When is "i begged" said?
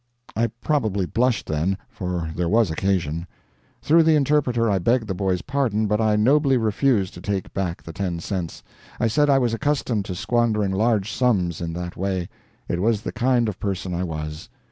4.67-5.05